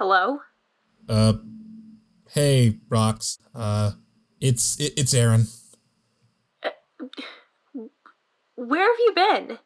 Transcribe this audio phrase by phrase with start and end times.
[0.00, 0.38] Hello?
[1.10, 1.34] Uh,
[2.30, 3.36] hey, Rox.
[3.54, 3.90] Uh,
[4.40, 5.46] it's it, it's Aaron.
[8.54, 9.58] Where have you been?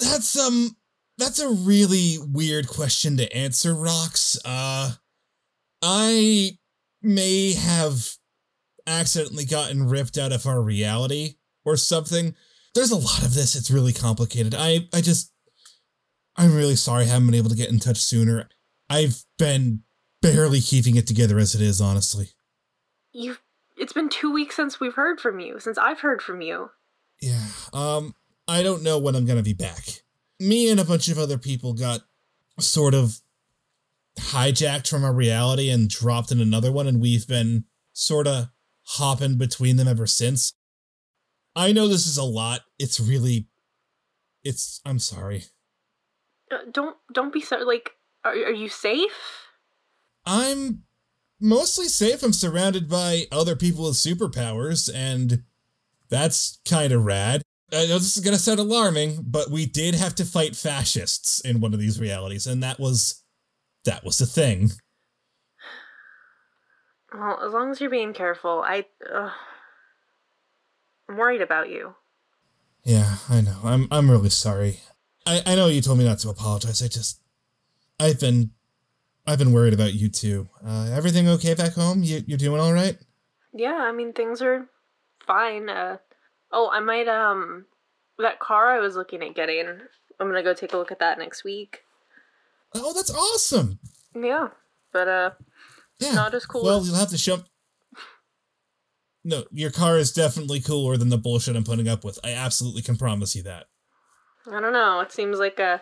[0.00, 0.74] That's um,
[1.16, 4.36] that's a really weird question to answer, Rox.
[4.44, 4.94] Uh,
[5.80, 6.58] I
[7.00, 8.08] may have
[8.84, 12.34] accidentally gotten ripped out of our reality or something.
[12.74, 13.54] There's a lot of this.
[13.54, 14.56] It's really complicated.
[14.58, 15.32] I I just
[16.34, 18.48] I'm really sorry I haven't been able to get in touch sooner.
[18.90, 19.84] I've been
[20.20, 22.30] barely keeping it together as it is, honestly.
[23.12, 23.40] You've
[23.76, 26.70] it's been 2 weeks since we've heard from you, since I've heard from you.
[27.22, 27.46] Yeah.
[27.72, 28.14] Um
[28.48, 30.02] I don't know when I'm going to be back.
[30.40, 32.00] Me and a bunch of other people got
[32.58, 33.20] sort of
[34.18, 38.48] hijacked from our reality and dropped in another one and we've been sort of
[38.82, 40.54] hopping between them ever since.
[41.54, 42.62] I know this is a lot.
[42.78, 43.46] It's really
[44.42, 45.44] it's I'm sorry.
[46.50, 47.92] Uh, don't don't be so like
[48.24, 49.46] are, are you safe?
[50.24, 50.82] I'm
[51.40, 52.22] mostly safe.
[52.22, 55.44] I'm surrounded by other people with superpowers, and
[56.08, 57.42] that's kind of rad.
[57.72, 61.60] I know this is gonna sound alarming, but we did have to fight fascists in
[61.60, 63.22] one of these realities, and that was
[63.84, 64.72] that was the thing.
[67.12, 69.30] Well, as long as you're being careful, I uh,
[71.08, 71.94] I'm worried about you.
[72.84, 73.58] Yeah, I know.
[73.64, 74.80] I'm I'm really sorry.
[75.26, 76.82] I I know you told me not to apologize.
[76.82, 77.20] I just
[78.00, 78.50] I've been
[79.26, 80.48] I've been worried about you too.
[80.66, 82.02] Uh, everything okay back home?
[82.02, 82.96] You you're doing all right?
[83.52, 84.66] Yeah, I mean things are
[85.26, 85.68] fine.
[85.68, 85.98] Uh,
[86.50, 87.66] oh, I might um
[88.18, 89.66] that car I was looking at getting.
[90.18, 91.80] I'm gonna go take a look at that next week.
[92.74, 93.78] Oh, that's awesome.
[94.14, 94.48] Yeah,
[94.92, 95.30] but uh,
[95.98, 96.12] Yeah.
[96.12, 96.62] not as cool.
[96.64, 97.38] Well, as- you'll have to show.
[99.22, 102.18] No, your car is definitely cooler than the bullshit I'm putting up with.
[102.24, 103.66] I absolutely can promise you that.
[104.50, 105.00] I don't know.
[105.00, 105.78] It seems like uh,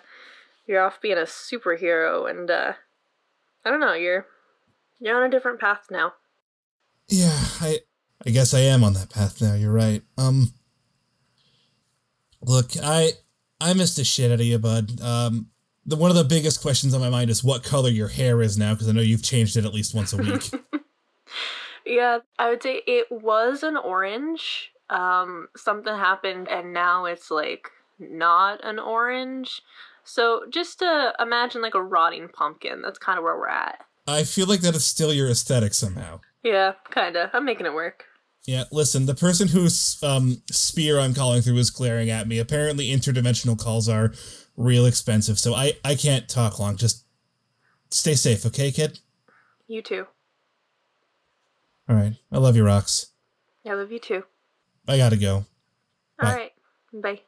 [0.69, 2.75] you're off being a superhero, and uh,
[3.65, 3.95] I don't know.
[3.95, 4.27] You're
[5.01, 6.13] you're on a different path now.
[7.09, 7.81] Yeah, I
[8.27, 9.55] I guess I am on that path now.
[9.55, 10.03] You're right.
[10.17, 10.53] Um
[12.41, 13.13] Look, I
[13.61, 15.01] I missed the shit out of you, bud.
[15.01, 15.49] Um
[15.87, 18.59] the one of the biggest questions on my mind is what color your hair is
[18.59, 20.51] now because I know you've changed it at least once a week.
[21.89, 24.73] Yeah, I would say it was an orange.
[24.91, 29.63] Um, something happened, and now it's like not an orange.
[30.09, 32.81] So just to imagine like a rotting pumpkin.
[32.81, 33.85] That's kind of where we're at.
[34.07, 36.21] I feel like that is still your aesthetic somehow.
[36.43, 37.31] Yeah, kinda.
[37.35, 38.05] I'm making it work.
[38.47, 42.39] Yeah, listen, the person whose um, spear I'm calling through is glaring at me.
[42.39, 44.13] Apparently, interdimensional calls are
[44.57, 46.77] real expensive, so I, I can't talk long.
[46.77, 47.05] Just
[47.91, 49.01] stay safe, okay, kid?
[49.67, 50.07] You too.
[51.87, 52.15] All right.
[52.33, 53.09] I love you, Rox.
[53.69, 54.25] I love you too.
[54.87, 55.35] I gotta go.
[55.37, 55.45] All
[56.19, 56.35] Bye.
[56.35, 56.53] right.
[56.95, 57.21] Bye.